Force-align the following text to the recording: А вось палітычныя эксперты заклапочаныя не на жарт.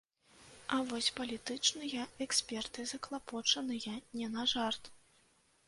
А 0.77 0.79
вось 0.87 1.09
палітычныя 1.19 2.07
эксперты 2.27 2.87
заклапочаныя 2.95 3.95
не 4.19 4.33
на 4.35 4.51
жарт. 4.57 4.93